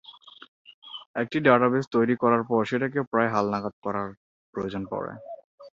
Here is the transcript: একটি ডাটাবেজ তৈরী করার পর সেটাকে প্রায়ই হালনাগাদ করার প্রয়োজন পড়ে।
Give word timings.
একটি 1.15 1.37
ডাটাবেজ 1.39 1.83
তৈরী 1.91 2.15
করার 2.15 2.43
পর 2.43 2.61
সেটাকে 2.65 2.99
প্রায়ই 3.11 3.33
হালনাগাদ 3.33 3.75
করার 3.83 4.07
প্রয়োজন 4.53 4.83
পড়ে। 4.85 5.11